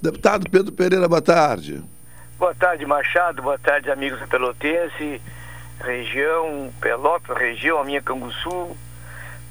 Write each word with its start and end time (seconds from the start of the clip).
Deputado 0.00 0.48
Pedro 0.48 0.70
Pereira, 0.70 1.08
boa 1.08 1.20
tarde. 1.20 1.82
Boa 2.38 2.54
tarde, 2.54 2.86
Machado. 2.86 3.42
Boa 3.42 3.58
tarde, 3.58 3.90
amigos 3.90 4.20
do 4.20 4.28
Pelotense, 4.28 5.20
região, 5.80 6.72
Pelotas, 6.80 7.36
região, 7.36 7.80
a 7.80 7.84
minha 7.84 8.00
Canguçu, 8.00 8.76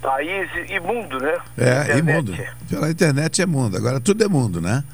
país 0.01 0.49
e 0.69 0.79
mundo, 0.79 1.19
né? 1.19 1.37
É, 1.57 1.97
e 1.97 2.01
mundo. 2.01 2.33
Pela 2.69 2.89
internet 2.89 3.41
é 3.41 3.45
mundo. 3.45 3.75
Agora 3.75 3.99
tudo 3.99 4.23
é 4.23 4.27
mundo, 4.29 4.61
né? 4.61 4.85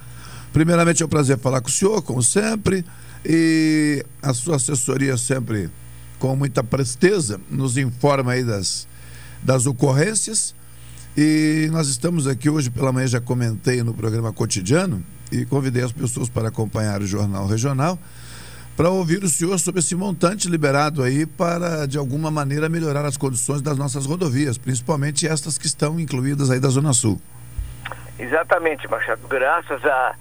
Primeiramente 0.51 1.03
é 1.03 1.05
um 1.05 1.09
prazer 1.09 1.37
falar 1.37 1.61
com 1.61 1.67
o 1.67 1.71
senhor, 1.71 2.01
como 2.01 2.23
sempre. 2.23 2.83
E 3.23 4.03
a 4.23 4.33
sua 4.33 4.55
assessoria 4.55 5.17
sempre 5.17 5.69
com 6.17 6.35
muita 6.35 6.63
presteza 6.63 7.39
nos 7.47 7.77
informa 7.77 8.31
aí 8.31 8.43
das, 8.43 8.87
das 9.43 9.67
ocorrências. 9.67 10.55
E 11.15 11.69
nós 11.71 11.89
estamos 11.89 12.25
aqui 12.25 12.49
hoje 12.49 12.71
pela 12.71 12.91
manhã, 12.91 13.05
já 13.05 13.21
comentei 13.21 13.83
no 13.83 13.93
programa 13.93 14.33
cotidiano, 14.33 15.05
e 15.33 15.45
convidei 15.45 15.83
as 15.83 15.91
pessoas 15.91 16.29
para 16.29 16.49
acompanhar 16.49 17.01
o 17.01 17.07
Jornal 17.07 17.47
Regional 17.47 17.97
para 18.75 18.89
ouvir 18.89 19.23
o 19.23 19.29
senhor 19.29 19.59
sobre 19.59 19.79
esse 19.79 19.95
montante 19.95 20.49
liberado 20.49 21.03
aí 21.03 21.25
para, 21.25 21.85
de 21.85 21.97
alguma 21.97 22.31
maneira, 22.31 22.67
melhorar 22.67 23.05
as 23.05 23.17
condições 23.17 23.61
das 23.61 23.77
nossas 23.77 24.05
rodovias, 24.05 24.57
principalmente 24.57 25.27
estas 25.27 25.57
que 25.57 25.67
estão 25.67 25.99
incluídas 25.99 26.49
aí 26.49 26.59
da 26.59 26.69
Zona 26.69 26.91
Sul. 26.91 27.21
Exatamente, 28.17 28.89
Machado. 28.89 29.27
Graças 29.27 29.83
a, 29.85 30.15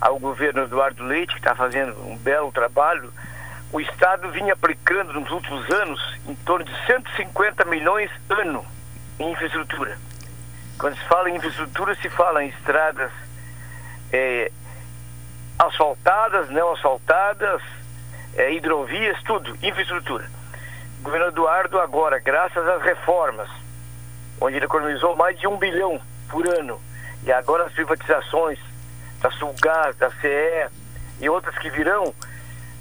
ao 0.00 0.18
governo 0.18 0.62
Eduardo 0.62 1.04
Leite, 1.04 1.34
que 1.34 1.38
está 1.38 1.54
fazendo 1.54 1.94
um 2.08 2.16
belo 2.16 2.50
trabalho, 2.50 3.12
o 3.72 3.80
Estado 3.80 4.30
vinha 4.32 4.54
aplicando 4.54 5.12
nos 5.12 5.30
últimos 5.30 5.68
anos 5.70 6.00
em 6.28 6.34
torno 6.36 6.64
de 6.64 6.72
150 6.86 7.64
milhões 7.66 8.10
ano 8.28 8.64
em 9.20 9.32
infraestrutura. 9.32 9.98
Quando 10.78 10.96
se 10.96 11.04
fala 11.04 11.30
em 11.30 11.36
infraestrutura, 11.36 11.94
se 11.96 12.08
fala 12.08 12.44
em 12.44 12.48
estradas 12.48 13.12
é, 14.14 14.52
asfaltadas, 15.58 16.48
não 16.50 16.72
asfaltadas, 16.72 17.60
é, 18.36 18.52
hidrovias, 18.52 19.20
tudo, 19.24 19.56
infraestrutura. 19.60 20.30
O 21.00 21.02
governo 21.02 21.26
Eduardo 21.26 21.80
agora, 21.80 22.20
graças 22.20 22.66
às 22.68 22.82
reformas, 22.82 23.50
onde 24.40 24.56
ele 24.56 24.66
economizou 24.66 25.16
mais 25.16 25.36
de 25.38 25.48
um 25.48 25.56
bilhão 25.56 26.00
por 26.28 26.46
ano, 26.46 26.80
e 27.24 27.32
agora 27.32 27.64
as 27.64 27.72
privatizações 27.72 28.58
da 29.20 29.32
Sulgás, 29.32 29.96
da 29.96 30.10
CE 30.12 30.70
e 31.20 31.28
outras 31.28 31.58
que 31.58 31.68
virão, 31.70 32.14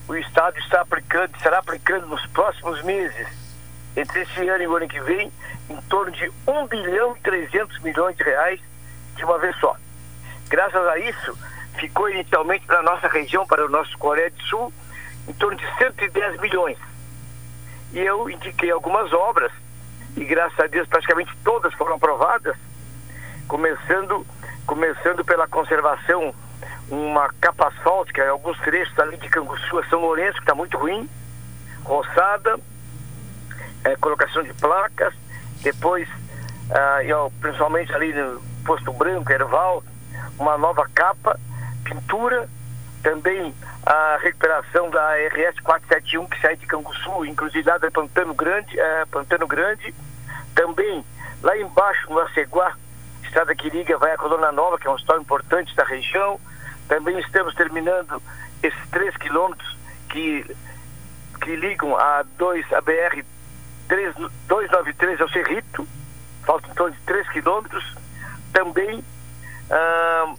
o 0.08 0.16
Estado 0.16 0.60
está 0.60 0.82
aplicando, 0.82 1.36
estará 1.36 1.60
aplicando 1.60 2.06
nos 2.06 2.24
próximos 2.28 2.84
meses, 2.84 3.28
entre 3.96 4.22
esse 4.22 4.48
ano 4.48 4.64
e 4.64 4.68
o 4.68 4.76
ano 4.76 4.88
que 4.88 5.00
vem, 5.00 5.32
em 5.68 5.82
torno 5.90 6.12
de 6.12 6.32
1 6.48 6.68
bilhão 6.68 7.16
e 7.18 7.22
300 7.22 7.80
milhões 7.80 8.16
de 8.16 8.24
reais 8.24 8.60
de 9.16 9.26
uma 9.26 9.40
vez 9.40 9.56
só. 9.58 9.76
Graças 10.50 10.88
a 10.88 11.00
isso, 11.00 11.38
ficou 11.78 12.10
inicialmente 12.10 12.66
para 12.66 12.80
a 12.80 12.84
nossa 12.84 13.08
região, 13.08 13.46
para 13.46 13.66
o 13.66 13.70
nosso 13.70 13.98
Coreia 13.98 14.30
do 14.30 14.44
Sul, 14.44 14.74
em 15.28 15.34
torno 15.34 15.58
de 15.58 15.66
110 15.78 16.40
milhões. 16.40 16.78
E 17.92 18.00
eu 18.00 18.30
indiquei 18.30 18.72
algumas 18.72 19.12
obras, 19.14 19.52
e 20.16 20.24
graças 20.26 20.60
a 20.60 20.68
Deus 20.68 20.88
praticamente 20.88 21.32
todas 21.44 21.74
foram 21.74 21.96
aprovadas, 21.96 22.56
começando, 23.48 24.26
começando 24.66 25.24
pela 25.24 25.48
conservação, 25.48 26.34
uma 26.90 27.30
capa 27.40 27.68
asfáltica, 27.68 28.28
alguns 28.30 28.58
trechos 28.60 28.98
ali 29.00 29.18
de 29.18 29.30
Canguçu 29.30 29.84
São 29.90 30.02
Lourenço, 30.02 30.34
que 30.34 30.40
está 30.42 30.56
muito 30.56 30.78
ruim, 30.78 31.10
roçada, 31.84 32.60
é, 33.84 33.96
colocação 33.96 34.44
de 34.44 34.54
placas, 34.54 35.14
depois, 35.62 36.08
ah, 36.72 37.04
eu, 37.04 37.32
principalmente 37.40 37.94
ali 37.94 38.14
no 38.14 38.42
Posto 38.66 38.92
Branco, 38.94 39.32
Erval, 39.32 39.84
uma 40.40 40.58
nova 40.58 40.88
capa, 40.94 41.40
pintura, 41.84 42.50
também 43.02 43.54
a 43.86 44.18
recuperação 44.22 44.90
da 44.90 45.16
RS 45.16 45.60
471 45.62 46.26
que 46.28 46.40
sai 46.40 46.56
de 46.56 46.66
Canguçu, 46.66 47.26
encruzilhada 47.26 47.92
Pantano 47.92 48.34
Grande, 48.34 48.80
é, 48.80 49.06
Pantano 49.06 49.46
Grande, 49.46 49.94
também 50.56 51.04
lá 51.42 51.58
embaixo 51.58 52.10
no 52.10 52.20
Aceguá, 52.20 52.76
estrada 53.24 53.54
que 53.56 53.70
liga 53.70 53.98
vai 53.98 54.14
a 54.14 54.18
Colônia 54.18 54.52
Nova, 54.52 54.80
que 54.80 54.88
é 54.88 54.90
um 54.90 54.94
hospital 54.94 55.20
importante 55.20 55.76
da 55.76 55.84
região. 55.84 56.40
Também 56.88 57.20
estamos 57.20 57.54
terminando 57.56 58.22
esses 58.62 58.90
3 58.90 59.18
quilômetros 59.18 59.78
que, 60.10 60.46
que 61.42 61.56
ligam 61.56 61.98
a 61.98 62.24
2 62.38 62.72
a 62.74 62.82
BR 62.82 63.24
3, 63.88 64.16
293 64.48 65.22
ao 65.22 65.30
Cerrito, 65.30 65.88
faltam 66.44 66.72
em 66.72 66.74
torno 66.74 66.96
de 66.96 67.02
3 67.02 67.30
quilômetros. 67.30 67.96
Também 68.54 69.04
ah, 69.70 70.34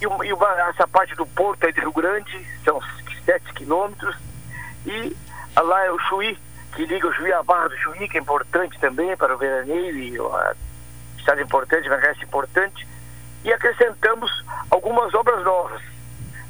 e, 0.00 0.04
e 0.04 0.32
uma, 0.32 0.60
essa 0.70 0.86
parte 0.88 1.14
do 1.14 1.26
porto 1.26 1.66
aí 1.66 1.72
de 1.72 1.80
Rio 1.80 1.92
Grande, 1.92 2.46
são 2.64 2.80
7 3.24 3.52
quilômetros. 3.54 4.16
E 4.86 5.16
lá 5.56 5.84
é 5.84 5.90
o 5.90 5.98
Chuí, 5.98 6.38
que 6.74 6.86
liga 6.86 7.06
o 7.06 7.12
Chuí 7.12 7.32
à 7.32 7.42
Barra 7.42 7.68
do 7.68 7.76
Chuí, 7.76 8.08
que 8.08 8.16
é 8.16 8.20
importante 8.20 8.78
também 8.80 9.16
para 9.16 9.34
o 9.34 9.38
veraneio 9.38 9.96
e 9.96 10.18
uma 10.18 10.56
cidade 11.18 11.42
importante, 11.42 11.88
uma 11.88 11.98
resto 11.98 12.24
importante. 12.24 12.86
E 13.44 13.52
acrescentamos 13.52 14.44
algumas 14.70 15.12
obras 15.14 15.44
novas. 15.44 15.82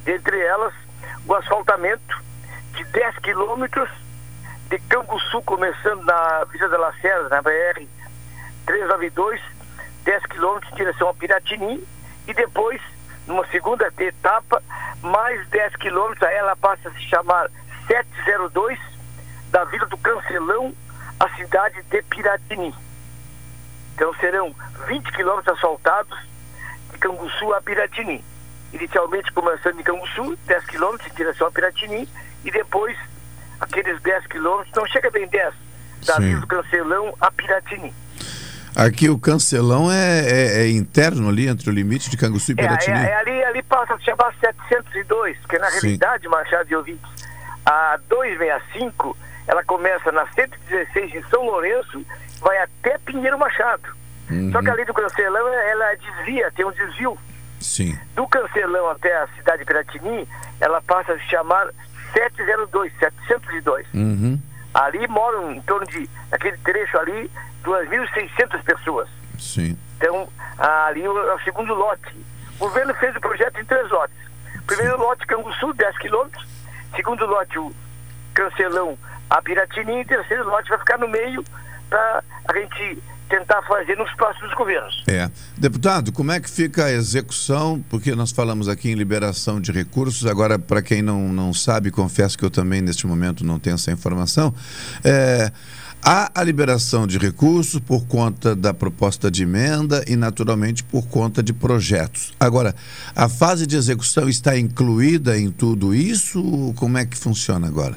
Entre 0.06 0.40
elas, 0.40 0.72
o 1.26 1.34
asfaltamento 1.34 2.22
de 2.72 2.84
10 2.84 3.18
quilômetros 3.18 3.88
de 4.68 4.78
Canguçu, 4.80 5.42
começando 5.42 6.04
na 6.04 6.44
Vila 6.44 6.68
da 6.68 6.78
Lacerda, 6.78 7.28
na 7.28 7.42
BR 7.42 7.86
392, 8.66 9.40
10 10.04 10.26
quilômetros 10.26 10.72
em 10.72 10.76
direção 10.76 11.08
a 11.08 11.14
Piratini 11.14 11.84
e 12.30 12.34
depois, 12.34 12.80
numa 13.26 13.44
segunda 13.48 13.92
etapa, 13.98 14.62
mais 15.02 15.48
10 15.48 15.74
quilômetros, 15.76 16.22
ela 16.30 16.54
passa 16.54 16.88
a 16.88 16.92
se 16.92 17.00
chamar 17.02 17.50
702, 17.88 18.78
da 19.50 19.64
Vila 19.64 19.86
do 19.86 19.98
Cancelão, 19.98 20.72
a 21.18 21.28
cidade 21.30 21.82
de 21.82 22.02
Piratini. 22.02 22.72
Então 23.94 24.14
serão 24.14 24.54
20 24.86 25.10
quilômetros 25.10 25.56
asfaltados 25.56 26.16
de 26.92 26.98
Canguçu 26.98 27.52
a 27.52 27.60
Piratini. 27.60 28.24
Inicialmente 28.72 29.32
começando 29.32 29.80
em 29.80 29.82
Canguçu, 29.82 30.38
10 30.46 30.64
quilômetros 30.66 31.10
em 31.10 31.16
direção 31.16 31.48
a 31.48 31.50
Piratini, 31.50 32.08
e 32.44 32.50
depois 32.52 32.96
aqueles 33.60 34.00
10 34.02 34.28
quilômetros, 34.28 34.72
não 34.76 34.86
chega 34.86 35.10
bem 35.10 35.26
10, 35.26 35.52
da 36.06 36.14
Sim. 36.14 36.20
Vila 36.20 36.40
do 36.42 36.46
Cancelão 36.46 37.12
a 37.20 37.28
Piratini. 37.32 37.92
Aqui 38.76 39.08
o 39.08 39.18
cancelão 39.18 39.90
é, 39.90 40.20
é, 40.20 40.62
é, 40.62 40.70
interno 40.70 41.28
ali 41.28 41.48
entre 41.48 41.68
o 41.68 41.72
limite 41.72 42.08
de 42.08 42.16
Canguçu 42.16 42.52
e 42.52 42.54
Piratini? 42.54 42.98
É, 42.98 43.10
é, 43.10 43.14
ali, 43.16 43.44
ali 43.44 43.62
passa 43.62 43.94
a 43.94 43.98
se 43.98 44.04
chamar 44.04 44.32
702, 44.40 45.36
que 45.48 45.58
na 45.58 45.70
Sim. 45.70 45.80
realidade, 45.80 46.28
Machado 46.28 46.66
de 46.66 46.76
ouvintes, 46.76 47.10
a 47.66 47.98
265, 48.08 49.16
ela 49.46 49.64
começa 49.64 50.12
na 50.12 50.26
116 50.32 51.10
de 51.10 51.28
São 51.28 51.44
Lourenço, 51.44 52.04
vai 52.40 52.58
até 52.58 52.98
Pinheiro 52.98 53.38
Machado. 53.38 53.88
Uhum. 54.30 54.52
Só 54.52 54.60
que 54.60 54.70
ali 54.70 54.84
do 54.84 54.94
cancelão, 54.94 55.48
ela 55.48 55.94
desvia, 55.96 56.50
tem 56.52 56.64
um 56.64 56.72
desvio. 56.72 57.18
Sim. 57.60 57.98
Do 58.14 58.26
cancelão 58.28 58.88
até 58.90 59.14
a 59.16 59.28
cidade 59.36 59.58
de 59.58 59.64
Piratini, 59.64 60.26
ela 60.60 60.80
passa 60.82 61.12
a 61.12 61.18
se 61.18 61.24
chamar 61.24 61.68
702, 62.12 62.92
702. 62.98 63.86
Uhum. 63.92 64.40
Ali 64.72 65.06
moram 65.08 65.52
em 65.52 65.60
torno 65.62 65.86
de, 65.86 66.08
naquele 66.30 66.56
trecho 66.58 66.96
ali, 66.98 67.30
2.600 67.64 68.62
pessoas. 68.62 69.08
Sim. 69.38 69.76
Então, 69.96 70.28
ali 70.58 71.02
é 71.02 71.08
o 71.08 71.40
segundo 71.40 71.74
lote. 71.74 72.14
O 72.58 72.66
governo 72.68 72.94
fez 72.94 73.14
o 73.16 73.20
projeto 73.20 73.60
em 73.60 73.64
três 73.64 73.90
lotes. 73.90 74.16
Primeiro 74.66 74.96
Sim. 74.96 75.02
lote, 75.02 75.26
Canguçu, 75.26 75.72
10 75.72 75.98
quilômetros. 75.98 76.46
Segundo 76.94 77.24
lote, 77.26 77.58
o 77.58 77.72
Cancelão, 78.34 78.98
a 79.28 79.40
Piratini. 79.42 80.00
E 80.00 80.04
terceiro 80.04 80.44
lote 80.44 80.68
vai 80.68 80.78
ficar 80.78 80.98
no 80.98 81.08
meio 81.08 81.44
para 81.88 82.22
a 82.48 82.58
gente 82.58 83.02
tentar 83.30 83.62
fazer 83.62 83.96
nos 83.96 84.12
próximos 84.14 84.52
governos. 84.54 85.04
É. 85.06 85.30
Deputado, 85.56 86.12
como 86.12 86.32
é 86.32 86.40
que 86.40 86.50
fica 86.50 86.86
a 86.86 86.90
execução? 86.90 87.82
Porque 87.88 88.14
nós 88.14 88.32
falamos 88.32 88.68
aqui 88.68 88.90
em 88.90 88.94
liberação 88.94 89.60
de 89.60 89.70
recursos, 89.70 90.26
agora, 90.26 90.58
para 90.58 90.82
quem 90.82 91.00
não, 91.00 91.28
não 91.28 91.54
sabe, 91.54 91.90
confesso 91.92 92.36
que 92.36 92.44
eu 92.44 92.50
também, 92.50 92.80
neste 92.80 93.06
momento, 93.06 93.44
não 93.44 93.58
tenho 93.58 93.74
essa 93.74 93.92
informação. 93.92 94.52
É, 95.04 95.52
Há 96.02 96.30
a 96.34 96.42
liberação 96.42 97.06
de 97.06 97.18
recursos 97.18 97.78
por 97.78 98.06
conta 98.06 98.56
da 98.56 98.72
proposta 98.72 99.30
de 99.30 99.42
emenda 99.42 100.02
e, 100.08 100.16
naturalmente, 100.16 100.82
por 100.82 101.06
conta 101.06 101.42
de 101.42 101.52
projetos. 101.52 102.34
Agora, 102.40 102.74
a 103.14 103.28
fase 103.28 103.66
de 103.66 103.76
execução 103.76 104.26
está 104.26 104.56
incluída 104.56 105.36
em 105.36 105.50
tudo 105.50 105.94
isso? 105.94 106.72
Como 106.78 106.96
é 106.96 107.04
que 107.04 107.18
funciona 107.18 107.66
agora? 107.66 107.96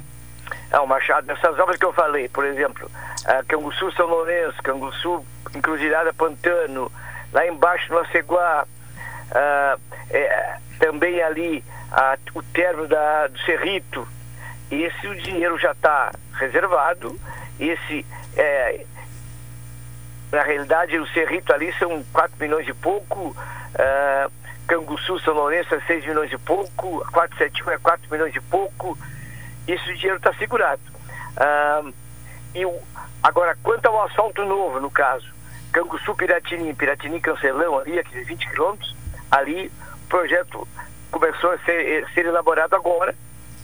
Não, 0.69 0.85
Machado, 0.85 1.27
nessas 1.27 1.57
obras 1.57 1.77
que 1.77 1.85
eu 1.85 1.94
falei, 1.94 2.27
por 2.27 2.45
exemplo, 2.45 2.88
uh, 2.88 3.45
Canguçu 3.47 3.89
São 3.94 4.07
Lourenço, 4.07 4.61
Canguçu 4.61 5.23
Encruzilhada 5.55 6.11
Pantano, 6.13 6.91
lá 7.31 7.47
embaixo 7.47 7.89
no 7.89 8.00
Aceguá, 8.00 8.65
uh, 8.65 9.79
é, 10.09 10.57
também 10.77 11.21
ali 11.21 11.63
uh, 11.91 12.38
o 12.38 12.44
término 12.44 12.88
da, 12.88 13.27
do 13.27 13.39
Cerrito, 13.45 14.05
esse 14.69 15.07
o 15.07 15.15
dinheiro 15.21 15.57
já 15.57 15.71
está 15.71 16.11
reservado 16.33 17.17
esse 17.59 18.05
é, 18.35 18.85
na 20.31 20.41
realidade 20.41 20.97
o 20.97 21.07
Cerrito 21.09 21.53
ali 21.53 21.71
são 21.77 22.03
4 22.11 22.35
milhões 22.39 22.67
e 22.67 22.73
pouco, 22.73 23.29
uh, 23.29 24.31
Canguçu, 24.67 25.19
São 25.19 25.33
Lourenço 25.35 25.75
é 25.75 25.81
6 25.81 26.05
milhões 26.05 26.31
e 26.31 26.38
pouco, 26.38 27.03
a 27.03 27.11
471 27.11 27.71
é 27.71 27.77
4 27.77 28.11
milhões 28.11 28.35
e 28.35 28.41
pouco, 28.41 28.97
isso 29.67 29.89
o 29.89 29.94
dinheiro 29.94 30.17
está 30.17 30.33
segurado. 30.33 30.81
Ah, 31.38 31.83
e 32.55 32.65
o, 32.65 32.79
agora, 33.21 33.57
quanto 33.61 33.85
ao 33.85 34.03
asfalto 34.03 34.44
novo, 34.45 34.79
no 34.79 34.89
caso, 34.89 35.27
Canguçu, 35.71 36.15
Piratini, 36.15 36.73
Piratini, 36.73 37.19
Cancelão, 37.19 37.79
ali, 37.79 38.00
aqueles 38.00 38.27
20 38.27 38.50
quilômetros, 38.50 38.95
ali 39.31 39.71
o 40.05 40.07
projeto 40.07 40.67
começou 41.11 41.51
a 41.51 41.57
ser, 41.59 42.07
ser 42.13 42.25
elaborado 42.25 42.75
agora, 42.75 43.15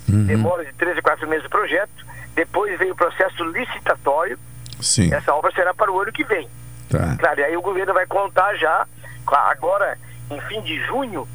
uhum. 0.07 0.25
demora 0.25 0.65
de 0.65 0.73
3 0.73 0.97
a 0.97 1.01
4 1.01 1.27
meses 1.27 1.45
o 1.45 1.49
projeto, 1.49 2.05
depois 2.39 2.79
veio 2.79 2.93
o 2.93 2.95
processo 2.95 3.43
licitatório, 3.43 4.39
Sim. 4.79 5.13
essa 5.13 5.33
obra 5.33 5.51
será 5.51 5.73
para 5.73 5.91
o 5.91 5.99
ano 5.99 6.09
que 6.09 6.23
vem. 6.23 6.47
Tá. 6.89 7.17
Claro, 7.19 7.41
e 7.41 7.43
aí 7.43 7.57
o 7.57 7.61
governo 7.61 7.93
vai 7.93 8.05
contar 8.05 8.55
já, 8.55 8.87
agora, 9.27 9.97
em 10.31 10.39
fim 10.41 10.61
de 10.61 10.81
junho, 10.85 11.27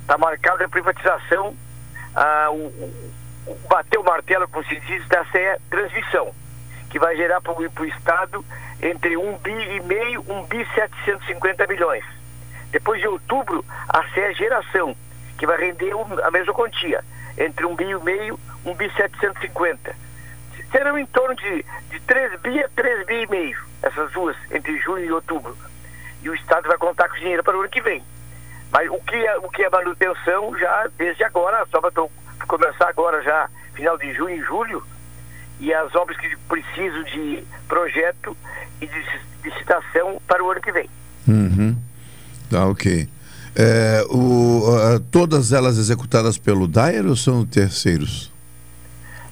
está 0.00 0.16
marcada 0.16 0.64
a 0.64 0.68
privatização, 0.68 1.56
ah, 2.14 2.48
o, 2.52 2.66
o, 3.44 3.58
bater 3.68 3.98
o 3.98 4.04
martelo, 4.04 4.46
como 4.46 4.64
se 4.66 4.78
diz, 4.78 5.04
da 5.08 5.24
CE 5.32 5.60
Transmissão, 5.68 6.32
que 6.90 6.98
vai 7.00 7.16
gerar 7.16 7.40
para 7.40 7.52
o 7.54 7.84
Estado 7.84 8.44
entre 8.80 9.16
um 9.16 9.36
bi 9.38 9.50
e 9.50 9.80
meio, 9.80 10.24
um 10.28 10.44
bi 10.44 10.64
750 10.76 11.66
milhões. 11.66 12.04
Depois 12.70 13.00
de 13.00 13.08
outubro, 13.08 13.64
a 13.88 14.04
CE 14.14 14.32
Geração, 14.34 14.94
que 15.36 15.44
vai 15.44 15.58
render 15.58 15.92
a 16.22 16.30
mesma 16.30 16.54
quantia, 16.54 17.04
entre 17.36 17.66
um 17.66 17.74
bi 17.74 17.82
e 17.82 17.98
meio, 17.98 18.38
um 18.64 18.74
bi 18.76 18.88
750. 18.94 20.01
Em 21.02 21.06
torno 21.06 21.34
de, 21.34 21.64
de 21.90 22.00
3 22.06 22.40
bi 22.40 22.62
a 22.62 22.68
3 22.68 23.06
bi 23.06 23.22
e 23.22 23.26
meio, 23.26 23.58
essas 23.82 24.12
duas, 24.12 24.36
entre 24.52 24.78
junho 24.78 25.04
e 25.04 25.10
outubro. 25.10 25.56
E 26.22 26.30
o 26.30 26.34
Estado 26.34 26.68
vai 26.68 26.78
contar 26.78 27.08
com 27.08 27.16
dinheiro 27.16 27.42
para 27.42 27.56
o 27.56 27.60
ano 27.60 27.68
que 27.68 27.80
vem. 27.80 28.00
Mas 28.70 28.88
o 28.88 29.00
que 29.00 29.16
é, 29.16 29.36
o 29.38 29.48
que 29.48 29.64
é 29.64 29.68
manutenção 29.68 30.56
já 30.56 30.88
desde 30.96 31.24
agora, 31.24 31.66
só 31.72 31.80
para 31.80 31.90
começar 32.46 32.88
agora 32.88 33.20
já, 33.20 33.50
final 33.74 33.98
de 33.98 34.14
junho 34.14 34.36
e 34.36 34.42
julho, 34.42 34.84
e 35.58 35.74
as 35.74 35.92
obras 35.96 36.16
que 36.18 36.36
precisam 36.48 37.02
de 37.02 37.42
projeto 37.66 38.36
e 38.80 38.86
de 38.86 39.20
licitação 39.42 40.22
para 40.28 40.44
o 40.44 40.52
ano 40.52 40.60
que 40.60 40.70
vem. 40.70 40.88
Uhum. 41.26 41.76
Tá, 42.48 42.66
ok. 42.66 43.08
É, 43.56 44.04
o, 44.08 45.00
todas 45.10 45.52
elas 45.52 45.78
executadas 45.78 46.38
pelo 46.38 46.68
DAIR 46.68 47.06
ou 47.06 47.16
são 47.16 47.44
terceiros? 47.44 48.31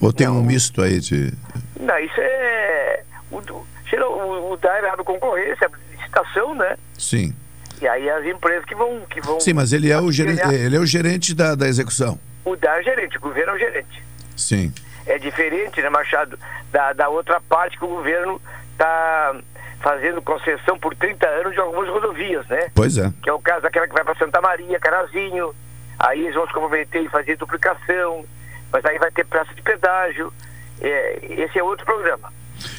Ou 0.01 0.13
tem 0.13 0.27
não, 0.27 0.39
um 0.39 0.43
misto 0.43 0.83
aí 0.83 0.99
de. 0.99 1.33
Não, 1.79 1.99
isso 1.99 2.21
é. 2.21 3.03
O, 3.31 3.37
o, 3.37 4.53
o 4.53 4.57
DAIR 4.57 4.85
abre 4.87 5.05
concorrência, 5.05 5.71
licitação, 5.93 6.55
né? 6.55 6.77
Sim. 6.99 7.35
E 7.81 7.89
aí 7.89 8.09
as 8.09 8.25
empresas 8.27 8.65
que 8.65 8.75
vão. 8.75 9.01
Que 9.09 9.21
vão 9.21 9.39
Sim, 9.41 9.55
mas 9.55 9.73
ele 9.73 9.91
é 9.91 10.01
o 10.01 10.11
gerente, 10.11 10.43
ele 10.43 10.77
é 10.77 10.81
o 10.81 10.87
gerente 10.87 11.35
da, 11.35 11.55
da 11.55 11.69
execução. 11.69 12.19
O 12.45 12.57
DAIR 12.57 12.79
é 12.79 12.81
o 12.81 12.85
gerente, 12.85 13.17
o 13.19 13.21
governo 13.21 13.53
é 13.53 13.57
o 13.57 13.59
gerente. 13.59 14.03
Sim. 14.37 14.73
É 15.07 15.19
diferente, 15.19 15.81
né, 15.83 15.89
Machado, 15.91 16.39
da, 16.71 16.93
da 16.93 17.09
outra 17.09 17.41
parte 17.41 17.79
que 17.79 17.85
o 17.85 17.89
governo 17.89 18.41
está 18.73 19.35
fazendo 19.81 20.21
concessão 20.23 20.79
por 20.79 20.95
30 20.95 21.27
anos 21.27 21.53
de 21.53 21.61
algumas 21.61 21.89
rodovias, 21.89 22.47
né? 22.49 22.71
Pois 22.75 22.99
é. 22.99 23.11
Que 23.23 23.31
é 23.31 23.33
o 23.33 23.41
caso 23.41 23.63
daquela 23.63 23.89
que 23.89 23.95
vai 23.95 24.05
para 24.05 24.15
Santa 24.17 24.41
Maria, 24.41 24.79
Carazinho, 24.79 25.55
aí 25.99 26.21
eles 26.23 26.35
vão 26.35 26.47
se 26.47 26.53
comprometer 26.53 27.03
em 27.03 27.09
fazer 27.09 27.37
duplicação, 27.37 28.25
mas 28.73 28.85
aí 28.85 28.99
vai 28.99 29.11
ter 29.11 29.25
praça 29.25 29.55
de 29.55 29.63
pedágio. 29.63 30.33
É, 30.81 31.19
esse 31.23 31.59
é 31.59 31.63
outro 31.63 31.85
programa. 31.85 32.33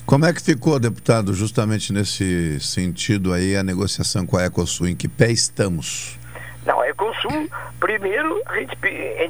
Como 0.06 0.26
é 0.26 0.34
que 0.34 0.42
ficou, 0.42 0.80
deputado, 0.80 1.34
justamente 1.34 1.92
nesse 1.92 2.60
sentido 2.60 3.34
aí, 3.34 3.56
a 3.56 3.64
negociação 3.64 4.26
com 4.26 4.38
a 4.38 4.46
Ecosul? 4.46 4.88
Em 4.88 4.96
que 4.96 5.08
pé 5.08 5.32
estamos? 5.32 6.20
Não, 6.66 6.80
a 6.80 6.90
Ecosul, 6.90 7.50
primeiro, 7.80 8.42
a 8.46 8.56
gente 8.56 8.78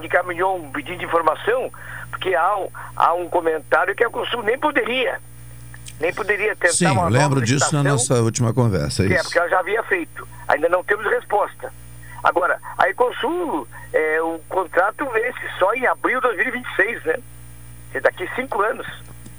encaminhou 0.04 0.58
um 0.58 0.72
pedido 0.72 0.98
de 0.98 1.06
informação, 1.06 1.72
porque 2.10 2.36
há 2.36 2.58
um, 2.58 2.68
há 2.96 3.14
um 3.14 3.30
comentário 3.30 3.96
que 3.96 4.04
a 4.04 4.08
Ecosul 4.08 4.44
nem 4.44 4.58
poderia 4.58 5.20
nem 6.02 6.12
poderia 6.12 6.56
tentar 6.56 6.74
Sim, 6.74 6.88
uma 6.88 7.08
lembro 7.08 7.40
disso 7.42 7.74
na 7.74 7.84
nossa 7.84 8.16
última 8.16 8.52
conversa. 8.54 9.04
É, 9.04 9.14
é, 9.14 9.22
porque 9.22 9.38
ela 9.38 9.48
já 9.48 9.60
havia 9.60 9.84
feito. 9.84 10.28
Ainda 10.48 10.68
não 10.68 10.84
temos 10.84 11.06
resposta. 11.06 11.72
Agora, 12.24 12.60
a 12.78 12.90
Ecosul, 12.90 13.68
é, 13.94 14.22
o 14.22 14.40
contrato 14.50 15.08
vence 15.12 15.40
só 15.60 15.74
em 15.74 15.86
abril 15.86 16.20
de 16.22 16.28
2026, 16.28 17.06
né? 17.06 17.16
É 17.94 18.00
daqui 18.00 18.28
cinco 18.36 18.62
anos. 18.62 18.88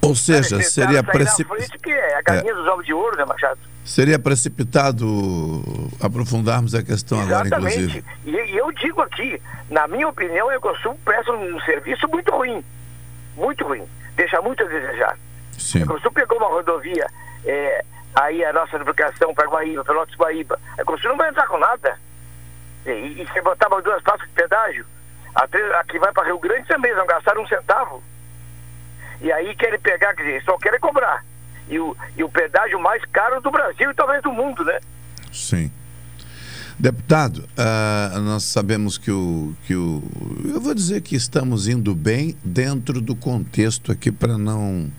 Ou 0.02 0.14
seja, 0.14 0.60
seria 0.62 1.02
precipitado. 1.02 1.78
que 1.78 1.90
é 1.90 2.18
a 2.18 2.22
galinha 2.22 2.50
é. 2.50 2.54
dos 2.54 2.66
ovos 2.66 2.84
de 2.84 2.92
ouro, 2.92 3.16
né, 3.16 3.24
Machado? 3.24 3.58
Seria 3.84 4.18
precipitado 4.18 5.06
aprofundarmos 6.00 6.74
a 6.74 6.82
questão 6.82 7.22
Exatamente. 7.22 7.54
agora, 7.54 7.72
inclusive. 7.72 8.04
E, 8.26 8.30
e 8.30 8.56
eu 8.56 8.70
digo 8.72 9.00
aqui, 9.00 9.40
na 9.70 9.86
minha 9.88 10.08
opinião, 10.08 10.48
a 10.48 10.56
Ecosul 10.56 10.98
presta 11.04 11.32
um 11.32 11.60
serviço 11.60 12.06
muito 12.08 12.30
ruim. 12.32 12.64
Muito 13.36 13.64
ruim. 13.64 13.86
Deixa 14.16 14.40
muito 14.42 14.62
a 14.62 14.66
desejar. 14.66 15.18
Sim. 15.56 15.84
A 15.84 15.86
Consul 15.86 16.12
pegou 16.12 16.38
uma 16.38 16.48
rodovia, 16.48 17.06
é, 17.44 17.84
aí 18.14 18.44
a 18.44 18.52
nossa 18.52 18.78
duplicação 18.78 19.32
para 19.34 19.48
Guaíba, 19.48 19.84
Pelotas 19.84 20.14
Guaíba. 20.16 20.58
A 20.78 20.84
Consul 20.84 21.10
não 21.10 21.16
vai 21.16 21.30
entrar 21.30 21.46
com 21.46 21.58
nada. 21.58 21.96
E, 22.86 23.22
e 23.22 23.26
você 23.26 23.40
botava 23.42 23.80
duas 23.82 24.02
praças 24.02 24.26
de 24.28 24.34
pedágio, 24.34 24.86
a, 25.34 25.44
a 25.44 25.84
que 25.84 25.98
vai 25.98 26.12
para 26.12 26.26
Rio 26.26 26.38
Grande 26.38 26.66
também, 26.66 26.94
não 26.94 27.06
gastaram 27.06 27.42
um 27.42 27.46
centavo. 27.46 28.02
E 29.20 29.30
aí 29.30 29.54
querem 29.54 29.78
pegar, 29.78 30.14
quer 30.14 30.22
dizer, 30.22 30.42
só 30.44 30.56
querem 30.58 30.80
cobrar. 30.80 31.24
E 31.68 31.78
o, 31.78 31.96
e 32.16 32.24
o 32.24 32.28
pedágio 32.28 32.78
mais 32.80 33.04
caro 33.06 33.40
do 33.40 33.50
Brasil 33.50 33.90
e 33.90 33.94
talvez 33.94 34.22
do 34.22 34.32
mundo, 34.32 34.64
né? 34.64 34.80
Sim. 35.32 35.70
Deputado, 36.78 37.48
uh, 37.56 38.20
nós 38.20 38.42
sabemos 38.44 38.98
que 38.98 39.10
o, 39.10 39.54
que 39.64 39.76
o. 39.76 40.02
Eu 40.44 40.60
vou 40.60 40.74
dizer 40.74 41.00
que 41.02 41.14
estamos 41.14 41.68
indo 41.68 41.94
bem 41.94 42.36
dentro 42.42 43.00
do 43.00 43.14
contexto 43.14 43.92
aqui 43.92 44.10
para 44.10 44.36
não 44.36 44.90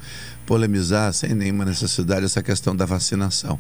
polemizar 0.46 1.14
sem 1.14 1.34
nenhuma 1.34 1.66
necessidade 1.66 2.26
essa 2.26 2.42
questão 2.42 2.74
da 2.74 2.86
vacinação. 2.86 3.60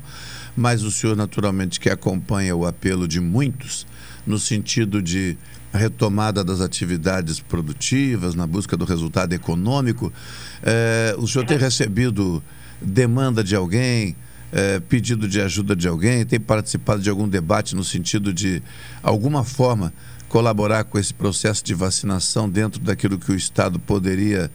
Mas 0.55 0.83
o 0.83 0.91
senhor, 0.91 1.17
naturalmente, 1.17 1.79
que 1.79 1.89
acompanha 1.89 2.55
o 2.55 2.65
apelo 2.65 3.07
de 3.07 3.19
muitos 3.19 3.85
no 4.25 4.39
sentido 4.39 5.01
de 5.01 5.37
retomada 5.73 6.43
das 6.43 6.61
atividades 6.61 7.39
produtivas, 7.39 8.35
na 8.35 8.45
busca 8.45 8.77
do 8.77 8.85
resultado 8.85 9.33
econômico, 9.33 10.13
eh, 10.61 11.15
o 11.17 11.27
senhor 11.27 11.45
tem 11.45 11.57
recebido 11.57 12.43
demanda 12.81 13.43
de 13.43 13.55
alguém, 13.55 14.15
eh, 14.51 14.79
pedido 14.87 15.27
de 15.27 15.41
ajuda 15.41 15.75
de 15.75 15.87
alguém, 15.87 16.25
tem 16.25 16.39
participado 16.39 17.01
de 17.01 17.09
algum 17.09 17.27
debate 17.27 17.75
no 17.75 17.83
sentido 17.83 18.31
de, 18.31 18.61
alguma 19.01 19.43
forma, 19.43 19.91
colaborar 20.29 20.83
com 20.83 20.97
esse 20.97 21.13
processo 21.13 21.63
de 21.63 21.73
vacinação 21.73 22.49
dentro 22.49 22.79
daquilo 22.79 23.17
que 23.17 23.31
o 23.31 23.35
Estado 23.35 23.79
poderia 23.79 24.49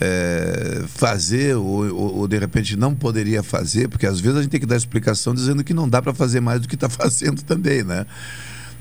é, 0.00 0.82
fazer 0.88 1.54
ou, 1.56 1.84
ou, 1.94 2.16
ou, 2.18 2.28
de 2.28 2.38
repente 2.38 2.74
não 2.74 2.94
poderia 2.94 3.42
fazer, 3.42 3.88
porque 3.88 4.06
às 4.06 4.18
vezes 4.18 4.38
a 4.38 4.42
gente 4.42 4.50
tem 4.50 4.60
que 4.60 4.66
dar 4.66 4.76
explicação 4.76 5.34
dizendo 5.34 5.62
que 5.62 5.74
não 5.74 5.88
dá 5.88 6.00
para 6.00 6.14
fazer 6.14 6.40
mais 6.40 6.60
do 6.60 6.66
que 6.66 6.74
está 6.74 6.88
fazendo 6.90 7.42
também, 7.42 7.82
né? 7.84 8.06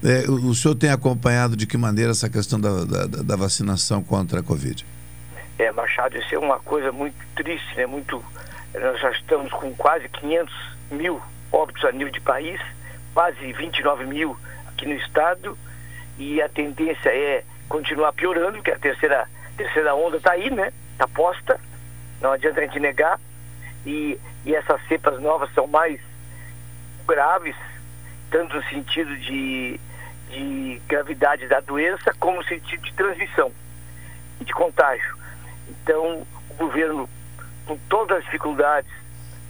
É, 0.04 0.30
o 0.30 0.54
senhor 0.56 0.76
tem 0.76 0.92
acompanhado 0.92 1.58
de 1.58 1.68
que 1.68 1.78
maneira 1.78 2.12
essa 2.12 2.30
questão 2.30 2.60
da, 2.60 2.86
da, 2.86 3.06
da, 3.06 3.36
vacinação 3.36 4.02
contra 4.02 4.40
a 4.40 4.44
Covid? 4.44 4.86
É, 5.58 5.72
Machado, 5.74 6.18
isso 6.18 6.34
é 6.34 6.40
uma 6.40 6.58
coisa 6.60 6.92
muito 6.92 7.18
triste, 7.36 7.76
né? 7.76 7.86
Muito, 7.86 8.24
nós 8.74 9.02
já 9.02 9.12
estamos 9.12 9.52
com 9.52 9.74
quase 9.76 10.08
500 10.08 10.54
mil 10.92 11.22
óbitos 11.52 11.84
a 11.84 11.92
nível 11.92 12.14
de 12.14 12.22
país, 12.22 12.62
quase 13.14 13.52
29 13.52 14.06
mil 14.06 14.38
aqui 14.68 14.86
no 14.86 14.94
estado, 14.94 15.58
e 16.18 16.42
a 16.42 16.48
tendência 16.48 17.10
é 17.10 17.44
continuar 17.68 18.14
piorando, 18.14 18.54
porque 18.54 18.72
a 18.72 18.80
terceira, 18.80 19.28
terceira 19.58 19.94
onda 19.96 20.18
está 20.18 20.32
aí, 20.32 20.50
né? 20.50 20.72
está 20.94 21.08
posta, 21.08 21.60
não 22.22 22.34
adianta 22.34 22.60
a 22.60 22.64
gente 22.66 22.80
negar, 22.80 23.20
e, 23.86 24.20
e 24.46 24.54
essas 24.54 24.86
cepas 24.88 25.20
novas 25.22 25.54
são 25.54 25.66
mais 25.66 26.00
graves, 27.08 27.56
tanto 28.30 28.58
no 28.58 28.64
sentido 28.66 29.16
de, 29.18 29.80
de 30.30 30.82
gravidade 30.88 31.48
da 31.48 31.60
doença, 31.60 32.14
como 32.20 32.44
sentido 32.44 32.82
de 32.84 32.94
transmissão 32.94 33.52
e 34.40 34.46
de 34.46 34.54
contágio. 34.54 35.18
Então, 35.68 36.26
o 36.50 36.54
governo, 36.56 37.10
com 37.66 37.78
todas 37.90 38.18
as 38.18 38.24
dificuldades, 38.26 38.92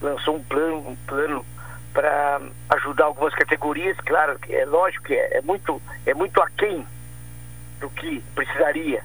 lançou 0.00 0.36
um 0.36 0.42
plano, 0.44 0.88
um 0.88 0.96
plano 1.06 1.44
para 1.92 2.40
ajudar 2.70 3.06
algumas 3.06 3.34
categorias, 3.34 3.96
claro 3.98 4.38
é 4.48 4.64
lógico 4.64 5.06
que 5.06 5.14
é, 5.14 5.38
é 5.38 5.42
muito 5.42 5.82
é 6.06 6.14
muito 6.14 6.40
aquém 6.40 6.86
do 7.80 7.90
que 7.90 8.22
precisaria, 8.34 9.02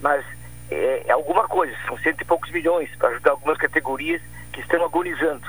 mas 0.00 0.24
é, 0.70 1.04
é 1.06 1.12
alguma 1.12 1.48
coisa, 1.48 1.74
são 1.86 1.98
cento 1.98 2.20
e 2.20 2.24
poucos 2.24 2.50
milhões 2.50 2.94
para 2.96 3.08
ajudar 3.08 3.32
algumas 3.32 3.58
categorias 3.58 4.22
que 4.52 4.60
estão 4.60 4.84
agonizando. 4.84 5.48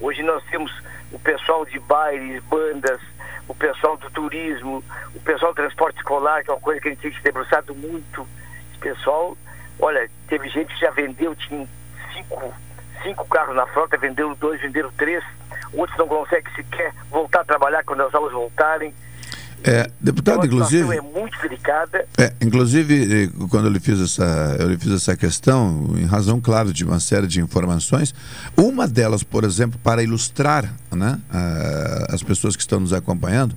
Hoje 0.00 0.22
nós 0.22 0.42
temos 0.50 0.72
o 1.12 1.18
pessoal 1.18 1.64
de 1.64 1.78
bailes, 1.78 2.42
bandas, 2.44 3.00
o 3.48 3.54
pessoal 3.54 3.96
do 3.96 4.10
turismo, 4.10 4.82
o 5.14 5.20
pessoal 5.20 5.52
do 5.52 5.56
transporte 5.56 5.96
escolar, 5.96 6.42
que 6.42 6.50
é 6.50 6.54
uma 6.54 6.60
coisa 6.60 6.80
que 6.80 6.88
a 6.88 6.90
gente 6.90 7.00
tem 7.00 7.12
se 7.12 7.22
debruçado 7.22 7.74
muito. 7.74 8.26
Esse 8.70 8.78
pessoal, 8.78 9.36
olha, 9.78 10.08
teve 10.28 10.48
gente 10.48 10.72
que 10.74 10.80
já 10.80 10.90
vendeu, 10.90 11.34
tinha 11.34 11.68
cinco, 12.14 12.54
cinco 13.02 13.24
carros 13.26 13.54
na 13.54 13.66
frota, 13.66 13.96
vendeu 13.96 14.34
dois, 14.36 14.60
venderam 14.60 14.90
três, 14.92 15.24
outros 15.72 15.98
não 15.98 16.08
conseguem 16.08 16.52
sequer 16.54 16.92
voltar 17.10 17.40
a 17.40 17.44
trabalhar 17.44 17.84
quando 17.84 18.02
as 18.02 18.14
aulas 18.14 18.32
voltarem. 18.32 18.94
É, 19.64 19.90
deputado, 20.00 20.44
inclusive. 20.46 20.96
é 20.96 21.00
muito 21.00 21.40
delicada. 21.40 22.04
É, 22.18 22.32
inclusive, 22.40 23.24
eh, 23.24 23.46
quando 23.48 23.66
eu 23.66 23.72
lhe 23.72 23.80
fiz 23.80 24.00
essa, 24.00 24.56
eu 24.58 24.68
lhe 24.68 24.76
fiz 24.76 24.92
essa 24.92 25.16
questão, 25.16 25.94
em 25.96 26.04
razão, 26.04 26.40
claro, 26.40 26.72
de 26.72 26.84
uma 26.84 26.98
série 26.98 27.26
de 27.26 27.40
informações, 27.40 28.14
uma 28.56 28.88
delas, 28.88 29.22
por 29.22 29.44
exemplo, 29.44 29.78
para 29.82 30.02
ilustrar 30.02 30.72
né, 30.90 31.18
a, 31.30 32.14
as 32.14 32.22
pessoas 32.22 32.56
que 32.56 32.62
estão 32.62 32.80
nos 32.80 32.92
acompanhando, 32.92 33.54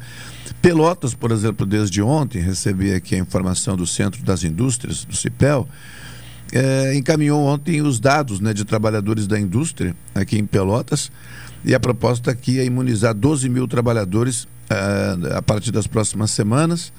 Pelotas, 0.62 1.14
por 1.14 1.32
exemplo, 1.32 1.66
desde 1.66 2.02
ontem, 2.02 2.40
recebi 2.40 2.94
aqui 2.94 3.16
a 3.16 3.20
informação 3.20 3.76
do 3.76 3.86
Centro 3.86 4.24
das 4.24 4.44
Indústrias, 4.44 5.06
do 5.06 5.16
CIPEL, 5.16 5.68
é, 6.52 6.96
encaminhou 6.96 7.44
ontem 7.44 7.82
os 7.82 8.00
dados 8.00 8.40
né, 8.40 8.54
de 8.54 8.64
trabalhadores 8.64 9.28
da 9.28 9.40
indústria 9.40 9.96
aqui 10.14 10.38
em 10.38 10.46
Pelotas, 10.46 11.12
e 11.64 11.74
a 11.74 11.80
proposta 11.80 12.32
aqui 12.32 12.60
é 12.60 12.66
imunizar 12.66 13.14
12 13.14 13.50
mil 13.50 13.68
trabalhadores 13.68 14.48
uh, 14.70 15.38
a 15.38 15.42
partir 15.42 15.72
das 15.72 15.88
próximas 15.88 16.32
semanas. 16.32 16.94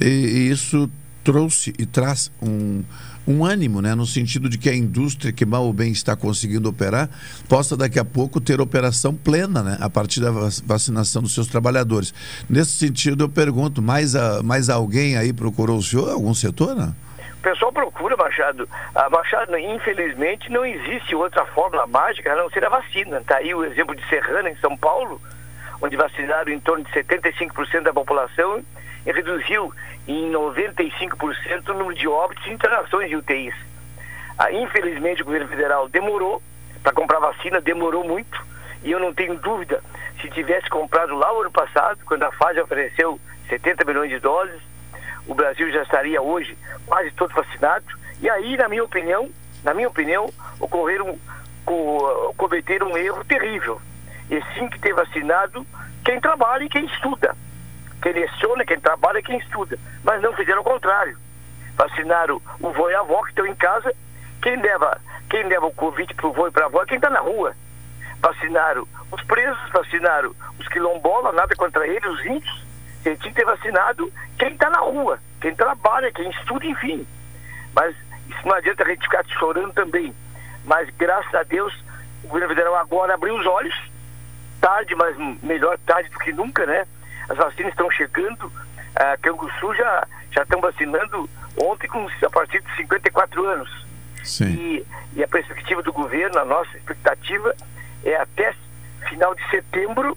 E, 0.00 0.06
e, 0.06 0.50
isso 0.50 0.90
trouxe 1.24 1.74
e 1.78 1.84
traz 1.84 2.32
um, 2.40 2.82
um 3.26 3.44
ânimo, 3.44 3.82
né, 3.82 3.94
no 3.94 4.06
sentido 4.06 4.48
de 4.48 4.56
que 4.56 4.70
a 4.70 4.74
indústria, 4.74 5.32
que 5.32 5.44
mal 5.44 5.64
ou 5.64 5.72
bem 5.72 5.92
está 5.92 6.16
conseguindo 6.16 6.68
operar, 6.68 7.10
possa 7.48 7.76
daqui 7.76 7.98
a 7.98 8.04
pouco 8.04 8.40
ter 8.40 8.60
operação 8.60 9.14
plena, 9.14 9.62
né, 9.62 9.76
a 9.80 9.90
partir 9.90 10.20
da 10.20 10.30
vacinação 10.64 11.20
dos 11.20 11.34
seus 11.34 11.46
trabalhadores. 11.46 12.14
Nesse 12.48 12.72
sentido, 12.72 13.24
eu 13.24 13.28
pergunto: 13.28 13.82
mais, 13.82 14.16
a, 14.16 14.42
mais 14.42 14.70
alguém 14.70 15.16
aí 15.16 15.32
procurou 15.32 15.76
o 15.76 15.82
senhor, 15.82 16.10
algum 16.10 16.32
setor? 16.32 16.74
Não? 16.74 16.96
O 17.38 17.42
pessoal 17.42 17.72
procura, 17.72 18.16
Machado. 18.16 18.68
A 18.94 19.08
Machado, 19.10 19.56
infelizmente, 19.56 20.50
não 20.50 20.66
existe 20.66 21.14
outra 21.14 21.44
fórmula 21.46 21.86
mágica 21.86 22.32
a 22.32 22.36
não 22.36 22.50
ser 22.50 22.64
a 22.64 22.68
vacina. 22.68 23.18
Está 23.18 23.36
aí 23.36 23.54
o 23.54 23.64
exemplo 23.64 23.94
de 23.94 24.06
Serrana, 24.08 24.50
em 24.50 24.56
São 24.56 24.76
Paulo, 24.76 25.20
onde 25.80 25.96
vacinaram 25.96 26.52
em 26.52 26.60
torno 26.60 26.84
de 26.84 26.90
75% 26.92 27.82
da 27.82 27.92
população 27.92 28.62
e 29.06 29.12
reduziu 29.12 29.72
em 30.06 30.30
95% 30.32 31.68
o 31.68 31.74
número 31.74 31.94
de 31.94 32.08
óbitos 32.08 32.46
e 32.46 32.50
internações 32.50 33.08
de 33.08 33.16
UTIs. 33.16 33.54
Ah, 34.38 34.52
infelizmente, 34.52 35.22
o 35.22 35.24
governo 35.24 35.48
federal 35.48 35.88
demorou 35.88 36.42
para 36.82 36.92
comprar 36.92 37.18
vacina, 37.18 37.60
demorou 37.60 38.04
muito, 38.04 38.40
e 38.82 38.90
eu 38.90 39.00
não 39.00 39.12
tenho 39.12 39.34
dúvida, 39.36 39.82
se 40.20 40.30
tivesse 40.30 40.68
comprado 40.68 41.14
lá 41.14 41.32
o 41.32 41.40
ano 41.40 41.50
passado, 41.50 41.98
quando 42.04 42.22
a 42.22 42.30
Pfizer 42.30 42.64
ofereceu 42.64 43.20
70 43.48 43.84
milhões 43.84 44.10
de 44.10 44.18
doses, 44.18 44.60
o 45.26 45.34
Brasil 45.34 45.70
já 45.70 45.82
estaria 45.82 46.20
hoje 46.22 46.56
quase 46.86 47.10
todo 47.12 47.34
vacinado. 47.34 47.84
E 48.20 48.30
aí, 48.30 48.56
na 48.56 48.68
minha 48.68 48.82
opinião, 48.82 49.30
na 49.62 49.74
minha 49.74 49.88
opinião, 49.88 50.32
ocorreram, 50.58 51.18
cometeram 52.36 52.88
um 52.88 52.96
erro 52.96 53.24
terrível 53.24 53.80
e 54.30 54.42
sim 54.54 54.68
que 54.68 54.78
ter 54.78 54.92
vacinado 54.94 55.66
quem 56.04 56.20
trabalha 56.20 56.64
e 56.64 56.68
quem 56.68 56.84
estuda. 56.86 57.36
Quem 58.02 58.12
leciona, 58.12 58.64
quem 58.64 58.78
trabalha 58.80 59.18
e 59.18 59.22
quem 59.22 59.38
estuda. 59.38 59.78
Mas 60.04 60.22
não 60.22 60.32
fizeram 60.32 60.60
o 60.60 60.64
contrário. 60.64 61.18
Vacinaram 61.76 62.40
o 62.60 62.72
vô 62.72 62.90
e 62.90 62.94
a 62.94 63.00
avó 63.00 63.22
que 63.22 63.30
estão 63.30 63.46
em 63.46 63.54
casa. 63.54 63.92
Quem 64.42 64.60
leva, 64.60 65.00
quem 65.28 65.42
leva 65.44 65.66
o 65.66 65.74
Covid 65.74 66.14
para 66.14 66.26
o 66.26 66.32
vô 66.32 66.46
e 66.46 66.50
para 66.50 66.64
a 66.64 66.66
avó 66.66 66.82
é 66.82 66.86
quem 66.86 66.96
está 66.96 67.10
na 67.10 67.20
rua. 67.20 67.54
Vacinaram 68.20 68.86
os 69.10 69.22
presos, 69.24 69.70
vacinaram 69.70 70.34
os 70.58 70.68
quilombolas, 70.68 71.34
nada 71.34 71.54
contra 71.56 71.86
eles, 71.86 72.10
os 72.10 72.26
índios. 72.26 72.64
Você 73.02 73.16
tinha 73.16 73.32
que 73.32 73.40
ter 73.40 73.44
vacinado 73.44 74.12
quem 74.38 74.52
está 74.52 74.70
na 74.70 74.80
rua, 74.80 75.18
quem 75.40 75.54
trabalha, 75.54 76.12
quem 76.12 76.28
estuda, 76.30 76.66
enfim. 76.66 77.06
Mas 77.74 77.94
isso 78.28 78.46
não 78.46 78.54
adianta 78.54 78.82
a 78.82 78.86
gente 78.86 79.02
ficar 79.02 79.24
chorando 79.26 79.72
também. 79.72 80.14
Mas 80.64 80.88
graças 80.96 81.34
a 81.34 81.42
Deus, 81.42 81.72
o 82.24 82.28
governo 82.28 82.48
federal 82.48 82.76
agora 82.76 83.14
abriu 83.14 83.36
os 83.36 83.46
olhos 83.46 83.74
tarde, 84.60 84.94
mas 84.94 85.16
melhor 85.42 85.78
tarde 85.86 86.08
do 86.10 86.18
que 86.18 86.32
nunca, 86.32 86.66
né? 86.66 86.86
As 87.28 87.36
vacinas 87.36 87.72
estão 87.72 87.90
chegando, 87.90 88.52
a 88.94 89.16
Canguçu 89.18 89.74
já 89.74 90.06
já 90.30 90.42
estão 90.42 90.60
vacinando 90.60 91.28
ontem 91.60 91.88
com 91.88 92.06
a 92.22 92.30
partir 92.30 92.62
de 92.62 92.76
54 92.76 93.46
anos. 93.46 93.86
Sim. 94.22 94.54
E, 94.54 94.86
e 95.14 95.24
a 95.24 95.28
perspectiva 95.28 95.82
do 95.82 95.92
governo, 95.92 96.38
a 96.38 96.44
nossa 96.44 96.76
expectativa 96.76 97.54
é 98.04 98.14
até 98.16 98.54
final 99.08 99.34
de 99.34 99.50
setembro 99.50 100.16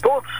todos 0.00 0.30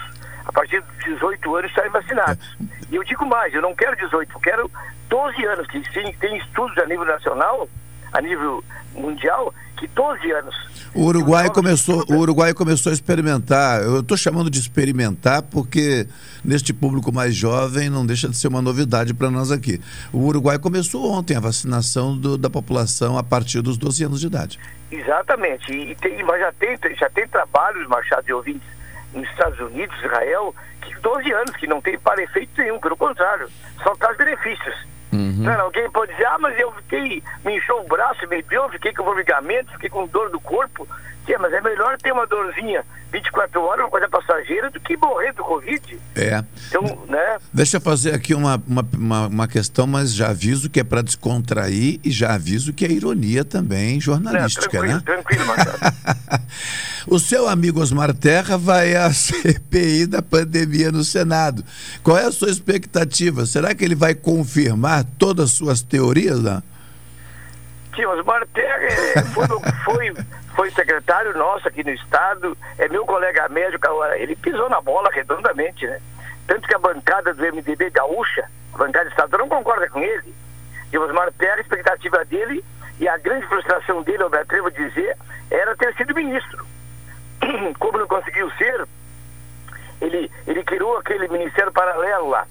a 0.46 0.52
partir 0.52 0.82
de 0.82 1.12
18 1.12 1.56
anos 1.56 1.70
estarem 1.70 1.90
vacinados. 1.90 2.56
É. 2.60 2.64
E 2.90 2.96
eu 2.96 3.04
digo 3.04 3.26
mais, 3.26 3.52
eu 3.52 3.60
não 3.60 3.74
quero 3.74 3.96
18, 3.96 4.32
eu 4.32 4.40
quero 4.40 4.70
12 5.08 5.44
anos, 5.44 5.66
que 5.66 5.82
sim, 5.92 6.12
tem 6.18 6.38
estudos 6.38 6.76
a 6.78 6.86
nível 6.86 7.04
nacional, 7.04 7.68
a 8.12 8.20
nível 8.20 8.62
mundial, 8.94 9.54
que 9.76 9.86
12 9.88 10.30
anos. 10.32 10.54
O 10.94 11.04
Uruguai 11.04 11.48
começou, 11.50 12.04
o 12.08 12.14
Uruguai 12.16 12.52
começou 12.52 12.90
a 12.90 12.92
experimentar. 12.92 13.82
Eu 13.82 14.00
estou 14.00 14.16
chamando 14.16 14.50
de 14.50 14.58
experimentar 14.58 15.42
porque 15.42 16.06
neste 16.44 16.72
público 16.72 17.12
mais 17.12 17.34
jovem 17.34 17.88
não 17.88 18.04
deixa 18.04 18.28
de 18.28 18.36
ser 18.36 18.48
uma 18.48 18.62
novidade 18.62 19.14
para 19.14 19.30
nós 19.30 19.52
aqui. 19.52 19.80
O 20.12 20.26
Uruguai 20.26 20.58
começou 20.58 21.10
ontem 21.12 21.36
a 21.36 21.40
vacinação 21.40 22.16
do, 22.16 22.36
da 22.36 22.50
população 22.50 23.16
a 23.16 23.22
partir 23.22 23.60
dos 23.62 23.76
12 23.76 24.04
anos 24.04 24.20
de 24.20 24.26
idade. 24.26 24.58
Exatamente. 24.90 25.72
E 25.72 25.94
tem, 25.96 26.22
mas 26.24 26.40
já 26.40 26.52
tem, 26.52 26.78
já 26.96 27.10
tem 27.10 27.28
trabalhos, 27.28 27.86
Machado 27.88 28.24
de 28.24 28.32
ouvintes, 28.32 28.68
nos 29.12 29.28
Estados 29.28 29.58
Unidos, 29.60 29.96
Israel, 30.02 30.54
que 30.82 30.94
12 31.00 31.32
anos 31.32 31.56
que 31.56 31.66
não 31.66 31.80
tem 31.80 31.98
para 31.98 32.22
efeito 32.22 32.50
nenhum, 32.60 32.78
pelo 32.78 32.96
contrário, 32.96 33.48
só 33.82 33.94
traz 33.96 34.16
benefícios. 34.16 34.74
Uhum. 35.12 35.44
Não, 35.44 35.60
alguém 35.60 35.90
pode 35.90 36.12
dizer, 36.12 36.26
ah, 36.26 36.38
mas 36.38 36.58
eu 36.58 36.72
fiquei, 36.72 37.22
me 37.44 37.56
inchou 37.56 37.80
o 37.80 37.88
braço, 37.88 38.26
me 38.28 38.42
deu, 38.42 38.68
fiquei 38.70 38.92
com 38.92 39.04
formigamento, 39.04 39.72
fiquei 39.72 39.88
com 39.88 40.06
dor 40.06 40.30
do 40.30 40.40
corpo. 40.40 40.86
Sim, 41.26 41.34
mas 41.40 41.52
é 41.52 41.60
melhor 41.60 41.98
ter 41.98 42.10
uma 42.10 42.26
dorzinha 42.26 42.82
24 43.12 43.60
horas, 43.62 43.84
uma 43.84 43.90
coisa 43.90 44.08
passageira, 44.08 44.70
do 44.70 44.80
que 44.80 44.96
morrer 44.96 45.32
do 45.34 45.44
Covid. 45.44 45.98
É. 46.16 46.42
Então, 46.68 47.04
né? 47.06 47.38
Deixa 47.52 47.76
eu 47.76 47.80
fazer 47.80 48.14
aqui 48.14 48.34
uma, 48.34 48.62
uma, 48.66 48.86
uma, 48.94 49.26
uma 49.26 49.48
questão, 49.48 49.86
mas 49.86 50.14
já 50.14 50.30
aviso 50.30 50.70
que 50.70 50.80
é 50.80 50.84
para 50.84 51.02
descontrair 51.02 52.00
e 52.02 52.10
já 52.10 52.34
aviso 52.34 52.72
que 52.72 52.84
é 52.84 52.90
ironia 52.90 53.44
também 53.44 54.00
jornalística, 54.00 54.64
Não, 54.64 54.70
tranquilo, 54.70 54.94
né? 54.94 55.02
Tranquilo, 55.04 55.46
Marcelo. 55.46 55.78
o 57.10 57.18
seu 57.18 57.48
amigo 57.48 57.80
Osmar 57.80 58.14
Terra 58.14 58.56
vai 58.56 58.94
à 58.94 59.10
CPI 59.12 60.06
da 60.06 60.22
pandemia 60.22 60.92
no 60.92 61.04
Senado. 61.04 61.64
Qual 62.02 62.16
é 62.16 62.24
a 62.24 62.32
sua 62.32 62.50
expectativa? 62.50 63.46
Será 63.46 63.74
que 63.74 63.84
ele 63.84 63.94
vai 63.94 64.14
confirmar 64.14 65.04
todas 65.18 65.46
as 65.46 65.52
suas 65.52 65.82
teorias, 65.82 66.42
né? 66.42 66.62
Sim, 67.96 68.04
Osmar 68.06 68.46
Terra 68.54 68.84
é, 69.16 69.22
foi, 69.22 69.46
foi 69.84 70.14
foi 70.58 70.72
secretário 70.72 71.38
nosso 71.38 71.68
aqui 71.68 71.84
no 71.84 71.90
estado, 71.90 72.58
é 72.78 72.88
meu 72.88 73.06
colega 73.06 73.48
médico, 73.48 73.86
ele 74.16 74.34
pisou 74.34 74.68
na 74.68 74.80
bola 74.80 75.08
redondamente, 75.12 75.86
né? 75.86 76.00
Tanto 76.48 76.66
que 76.66 76.74
a 76.74 76.78
bancada 76.80 77.32
do 77.32 77.40
MDB 77.40 77.90
gaúcha, 77.90 78.50
a 78.74 78.78
bancada 78.78 79.08
estadual, 79.08 79.42
não 79.42 79.48
concorda 79.48 79.88
com 79.88 80.00
ele. 80.00 80.34
E 80.92 80.98
Osmar 80.98 81.30
Terra, 81.38 81.58
a 81.58 81.60
expectativa 81.60 82.24
dele 82.24 82.64
e 82.98 83.06
a 83.06 83.16
grande 83.18 83.46
frustração 83.46 84.02
dele, 84.02 84.24
eu 84.24 84.30
me 84.30 84.38
atrevo 84.38 84.66
a 84.66 84.70
dizer, 84.70 85.16
era 85.48 85.76
ter 85.76 85.94
sido 85.94 86.12
ministro. 86.12 86.66
Como 87.78 87.98
não 87.98 88.06
conseguiu 88.06 88.50
ser, 88.52 88.86
ele, 90.00 90.30
ele 90.46 90.62
criou 90.64 90.96
aquele 90.96 91.28
ministério 91.28 91.72
paralelo 91.72 92.28
lá. 92.28 92.46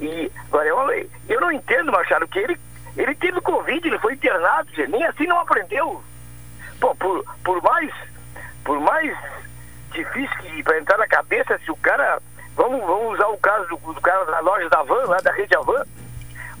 E 0.00 0.30
agora 0.46 0.68
eu, 0.68 1.10
eu 1.28 1.40
não 1.40 1.52
entendo, 1.52 1.90
Machado, 1.90 2.28
que 2.28 2.38
ele, 2.38 2.58
ele 2.96 3.14
teve 3.14 3.40
Covid, 3.40 3.86
ele 3.86 3.98
foi 3.98 4.14
internado, 4.14 4.70
nem 4.88 5.04
assim 5.04 5.26
não 5.26 5.40
aprendeu. 5.40 6.02
Pô, 6.80 6.94
por, 6.94 7.24
por 7.42 7.60
mais 7.62 7.92
por 8.68 8.78
mais 8.80 9.16
difícil 9.92 10.36
que 10.42 10.62
para 10.62 10.78
entrar 10.78 10.98
na 10.98 11.08
cabeça, 11.08 11.58
se 11.64 11.70
o 11.70 11.76
cara. 11.76 12.20
Vamos, 12.54 12.80
vamos 12.84 13.14
usar 13.14 13.28
o 13.28 13.38
caso 13.38 13.66
do, 13.68 13.94
do 13.94 14.00
cara 14.00 14.24
da 14.26 14.40
loja 14.40 14.68
da 14.68 14.82
van, 14.82 15.04
lá 15.06 15.16
da 15.18 15.32
rede 15.32 15.56
Avan. 15.56 15.84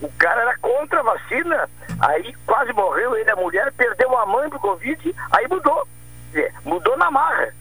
O 0.00 0.10
cara 0.12 0.40
era 0.40 0.56
contra 0.58 1.00
a 1.00 1.02
vacina, 1.02 1.68
aí 2.00 2.32
quase 2.46 2.72
morreu, 2.72 3.14
ele 3.16 3.30
a 3.30 3.36
mulher, 3.36 3.70
perdeu 3.72 4.16
a 4.16 4.24
mãe 4.24 4.48
pro 4.48 4.60
Covid, 4.60 5.14
aí 5.32 5.46
mudou. 5.48 5.86
É, 6.34 6.52
mudou 6.64 6.96
na 6.96 7.10
marra. 7.10 7.52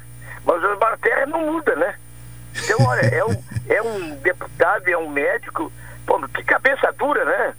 Mas 0.46 0.64
o 0.64 0.74
Osmar 0.74 0.98
Terra 1.00 1.26
não 1.26 1.54
muda, 1.54 1.76
né? 1.76 1.96
Então, 2.64 2.86
olha, 2.86 3.02
é 3.02 3.24
um, 3.24 3.44
é 3.70 3.82
um 3.82 4.16
deputado, 4.16 4.88
é 4.88 4.98
um 4.98 5.10
médico, 5.10 5.72
pô, 6.06 6.20
que 6.30 6.44
cabeça 6.44 6.92
dura, 6.98 7.24
né? 7.26 7.54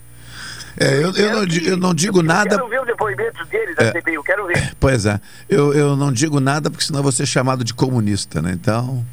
É, 0.79 0.95
eu, 0.95 1.13
eu, 1.13 1.31
não, 1.31 1.43
eu 1.65 1.77
não 1.77 1.93
digo 1.93 2.21
nada. 2.21 2.55
Eu 2.55 2.59
quero 2.59 2.69
ver 2.69 2.81
o 2.81 2.85
depoimento 2.85 3.45
dele 3.45 3.75
da 3.75 3.85
é, 3.85 3.91
CPI, 3.91 4.13
eu 4.15 4.23
quero 4.23 4.47
ver. 4.47 4.75
Pois 4.79 5.05
é, 5.05 5.19
eu, 5.49 5.73
eu 5.73 5.95
não 5.95 6.11
digo 6.11 6.39
nada 6.39 6.69
porque 6.69 6.85
senão 6.85 6.99
eu 6.99 7.03
vou 7.03 7.11
ser 7.11 7.25
chamado 7.25 7.63
de 7.63 7.73
comunista, 7.73 8.41
né? 8.41 8.51
Então, 8.53 9.05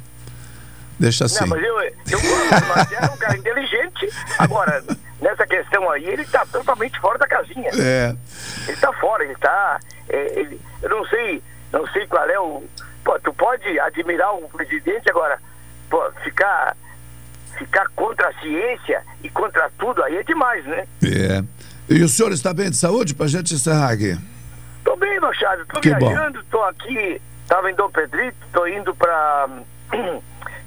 deixa 0.99 1.25
assim. 1.25 1.41
Não, 1.41 1.47
mas 1.49 1.63
eu, 1.63 1.79
eu 1.79 2.21
gosto, 2.21 2.67
mas 2.69 2.91
é 2.91 3.05
um 3.11 3.17
cara 3.17 3.37
inteligente. 3.37 4.09
Agora, 4.39 4.83
nessa 5.21 5.45
questão 5.45 5.89
aí, 5.91 6.05
ele 6.05 6.21
está 6.21 6.45
totalmente 6.45 6.99
fora 6.99 7.17
da 7.17 7.27
casinha. 7.27 7.69
É. 7.77 8.15
Ele 8.63 8.73
está 8.73 8.93
fora, 8.93 9.23
ele 9.23 9.33
está. 9.33 9.79
É, 10.07 10.39
ele, 10.39 10.61
eu 10.81 10.89
não 10.89 11.05
sei, 11.07 11.43
não 11.71 11.85
sei 11.87 12.07
qual 12.07 12.29
é 12.29 12.39
o. 12.39 12.63
Pô, 13.03 13.19
tu 13.19 13.33
pode 13.33 13.79
admirar 13.79 14.33
o 14.35 14.49
presidente 14.49 15.09
agora, 15.09 15.39
pô, 15.89 16.11
ficar 16.23 16.75
ficar 17.57 17.87
contra 17.95 18.29
a 18.29 18.33
ciência 18.39 19.03
e 19.23 19.29
contra 19.29 19.69
tudo 19.79 20.03
aí 20.03 20.17
é 20.17 20.23
demais, 20.23 20.63
né? 20.65 20.87
É. 21.03 21.43
E 21.89 22.03
o 22.03 22.07
senhor 22.07 22.31
está 22.31 22.53
bem 22.53 22.69
de 22.69 22.75
saúde 22.75 23.15
para 23.15 23.25
a 23.25 23.29
gente 23.29 23.53
encerrar 23.53 23.91
aqui? 23.91 24.17
Estou 24.77 24.97
bem, 24.97 25.19
Machado. 25.19 25.63
Estou 25.63 25.81
viajando, 25.81 26.39
estou 26.39 26.63
aqui, 26.65 27.21
estava 27.41 27.71
em 27.71 27.75
Dom 27.75 27.89
Pedrito, 27.89 28.37
estou 28.45 28.67
indo 28.67 28.93
para. 28.95 29.49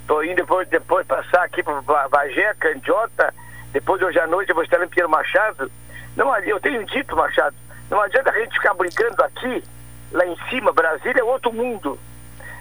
Estou 0.00 0.25
indo 0.25 0.37
depois, 0.37 0.69
depois 0.69 1.07
passar 1.07 1.45
aqui 1.45 1.62
para 1.62 2.09
Bagé, 2.09 2.54
Candiota, 2.54 3.35
depois 3.73 4.02
hoje 4.02 4.19
à 4.19 4.26
noite 4.26 4.49
eu 4.49 4.54
vou 4.54 4.64
estar 4.64 4.83
em 4.83 4.88
Pinheiro 4.88 5.11
Machado. 5.11 5.71
Não, 6.16 6.37
eu 6.38 6.59
tenho 6.61 6.85
dito, 6.87 7.16
Machado, 7.16 7.54
não 7.90 8.00
adianta 8.00 8.30
a 8.30 8.38
gente 8.38 8.54
ficar 8.54 8.75
brigando 8.75 9.23
aqui, 9.23 9.62
lá 10.12 10.26
em 10.26 10.37
cima, 10.49 10.73
Brasília 10.73 11.21
é 11.21 11.25
outro 11.25 11.52
mundo. 11.52 11.99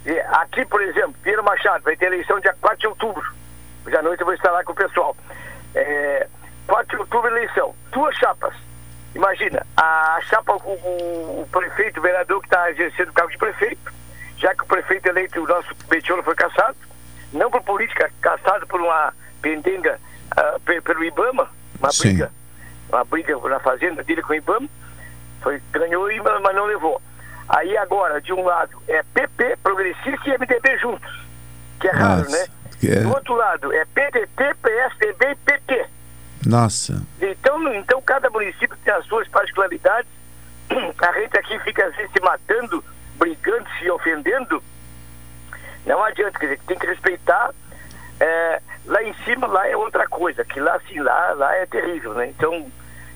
E 0.05 0.19
aqui, 0.19 0.65
por 0.65 0.81
exemplo, 0.81 1.15
Pinheiro 1.21 1.43
Machado 1.43 1.83
vai 1.83 1.95
ter 1.95 2.05
eleição 2.05 2.39
dia 2.39 2.55
4 2.59 2.79
de 2.79 2.87
outubro. 2.87 3.33
Hoje 3.85 3.95
à 3.95 4.01
noite 4.01 4.21
eu 4.21 4.25
vou 4.25 4.35
estar 4.35 4.51
lá 4.51 4.63
com 4.63 4.71
o 4.71 4.75
pessoal. 4.75 5.15
É, 5.75 6.27
4 6.67 6.87
de 6.87 7.01
outubro 7.01 7.29
eleição. 7.29 7.75
Duas 7.91 8.15
chapas. 8.15 8.53
Imagina, 9.15 9.65
a 9.75 10.19
chapa, 10.23 10.53
o, 10.53 10.71
o, 10.71 11.41
o 11.41 11.47
prefeito, 11.51 11.99
o 11.99 12.03
vereador 12.03 12.39
que 12.41 12.47
está 12.47 12.69
exercendo 12.71 13.09
o 13.09 13.13
cargo 13.13 13.31
de 13.31 13.37
prefeito, 13.37 13.91
já 14.37 14.53
que 14.53 14.63
o 14.63 14.67
prefeito 14.67 15.07
eleito, 15.07 15.43
o 15.43 15.47
nosso 15.47 15.73
Betiolo, 15.89 16.23
foi 16.23 16.35
caçado, 16.35 16.77
não 17.33 17.49
por 17.49 17.61
política, 17.63 18.11
caçado 18.21 18.67
por 18.67 18.79
uma 18.79 19.13
pendenga 19.41 19.99
uh, 20.37 20.81
pelo 20.81 21.03
Ibama, 21.03 21.49
uma 21.79 21.91
Sim. 21.91 22.09
briga, 22.09 22.31
uma 22.89 23.03
briga 23.03 23.37
na 23.49 23.59
fazenda 23.59 24.03
dele 24.03 24.21
com 24.21 24.33
o 24.33 24.35
Ibama, 24.35 24.69
foi, 25.41 25.61
ganhou, 25.71 26.07
mas 26.41 26.55
não 26.55 26.65
levou. 26.65 27.01
Aí 27.49 27.75
agora, 27.77 28.21
de 28.21 28.31
um 28.31 28.43
lado, 28.43 28.81
é 28.87 29.01
PP, 29.01 29.57
Progressista 29.63 30.29
e 30.29 30.37
MDB 30.37 30.77
juntos, 30.77 31.27
que 31.79 31.87
é 31.87 31.91
raro, 31.91 32.21
Nossa, 32.21 32.37
né? 32.37 32.47
é- 32.83 32.99
Do 33.01 33.09
outro 33.09 33.33
lado, 33.35 33.73
é 33.73 33.83
PDT, 33.85 34.53
PSDB 34.61 35.31
e 35.31 35.35
PT. 35.35 35.85
Nossa. 36.45 37.01
Então, 37.19 37.73
então 37.73 38.01
cada 38.03 38.29
município 38.29 38.77
tem 38.83 38.93
as 38.93 39.05
suas 39.07 39.27
particularidades. 39.27 40.09
A 40.69 41.19
gente 41.19 41.37
aqui 41.37 41.59
fica 41.59 41.85
às 41.85 41.95
vezes 41.95 42.11
se 42.11 42.21
matando, 42.21 42.83
brigando, 43.17 43.67
se 43.79 43.89
ofendendo. 43.89 44.63
Não 45.85 46.03
adianta, 46.03 46.37
quer 46.39 46.45
dizer, 46.45 46.59
tem 46.67 46.77
que 46.77 46.85
respeitar. 46.85 47.51
É, 48.19 48.61
lá 48.85 49.01
em 49.03 49.13
cima, 49.25 49.47
lá 49.47 49.67
é 49.67 49.75
outra 49.75 50.07
coisa, 50.07 50.45
que 50.45 50.59
lá 50.59 50.79
sim, 50.87 50.99
lá, 50.99 51.31
lá 51.33 51.55
é 51.55 51.65
terrível, 51.65 52.13
né? 52.13 52.27
Então, 52.27 52.71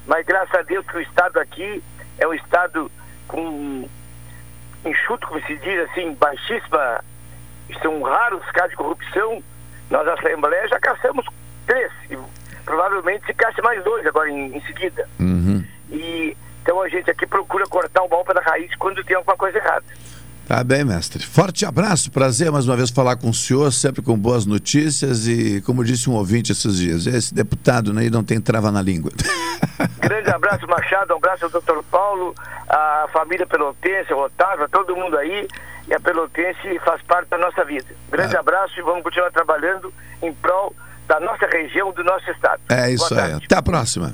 mas 0.07 0.25
graças 0.25 0.53
a 0.55 0.61
Deus 0.63 0.85
que 0.87 0.97
o 0.97 1.01
Estado 1.01 1.39
aqui 1.39 1.83
é 2.17 2.27
um 2.27 2.33
Estado 2.33 2.91
com 3.27 3.82
enxuto, 4.85 5.27
como 5.27 5.41
se 5.45 5.55
diz 5.57 5.89
assim, 5.89 6.13
baixíssima. 6.13 7.03
São 7.81 8.01
raros 8.01 8.43
os 8.43 8.51
casos 8.51 8.71
de 8.71 8.75
corrupção. 8.77 9.41
Nós, 9.89 10.07
a 10.07 10.13
Assembleia, 10.13 10.67
já 10.67 10.79
caçamos 10.79 11.25
três. 11.65 11.91
E 12.09 12.17
provavelmente 12.65 13.25
se 13.25 13.33
caça 13.33 13.61
mais 13.61 13.83
dois 13.83 14.05
agora 14.05 14.29
em, 14.29 14.55
em 14.55 14.61
seguida. 14.61 15.07
Uhum. 15.19 15.63
E 15.89 16.35
então 16.61 16.81
a 16.81 16.87
gente 16.87 17.11
aqui 17.11 17.27
procura 17.27 17.65
cortar 17.67 18.03
o 18.03 18.09
mal 18.09 18.23
pela 18.23 18.41
raiz 18.41 18.73
quando 18.75 19.03
tem 19.03 19.17
alguma 19.17 19.35
coisa 19.35 19.57
errada. 19.57 19.85
Tá 20.47 20.61
bem, 20.63 20.83
mestre. 20.83 21.25
Forte 21.25 21.65
abraço, 21.65 22.11
prazer 22.11 22.51
mais 22.51 22.67
uma 22.67 22.75
vez 22.75 22.89
falar 22.89 23.15
com 23.15 23.29
o 23.29 23.33
senhor, 23.33 23.71
sempre 23.71 24.01
com 24.01 24.17
boas 24.17 24.45
notícias 24.45 25.25
e, 25.25 25.61
como 25.61 25.83
disse 25.85 26.09
um 26.09 26.13
ouvinte 26.13 26.51
esses 26.51 26.77
dias, 26.77 27.07
esse 27.07 27.33
deputado 27.33 27.97
aí 27.97 28.09
não 28.09 28.23
tem 28.23 28.41
trava 28.41 28.69
na 28.71 28.81
língua. 28.81 29.11
Grande 29.99 30.29
abraço, 30.29 30.67
Machado, 30.67 31.13
um 31.13 31.17
abraço 31.17 31.45
ao 31.45 31.49
doutor 31.49 31.81
Paulo, 31.89 32.35
a 32.69 33.07
família 33.13 33.47
Pelotense, 33.47 34.13
o 34.13 34.17
Otávio, 34.25 34.65
a 34.65 34.67
todo 34.67 34.95
mundo 34.95 35.17
aí. 35.17 35.47
E 35.87 35.93
a 35.93 35.99
Pelotense 35.99 36.79
faz 36.85 37.01
parte 37.03 37.29
da 37.29 37.37
nossa 37.37 37.63
vida. 37.65 37.87
Grande 38.09 38.35
Ah. 38.37 38.39
abraço 38.39 38.73
e 38.79 38.81
vamos 38.83 39.03
continuar 39.03 39.31
trabalhando 39.31 39.93
em 40.21 40.33
prol 40.33 40.73
da 41.07 41.19
nossa 41.19 41.45
região, 41.47 41.91
do 41.91 42.03
nosso 42.05 42.29
estado. 42.31 42.61
É 42.69 42.89
isso 42.89 43.13
aí. 43.13 43.33
Até 43.33 43.55
a 43.57 43.61
próxima. 43.61 44.13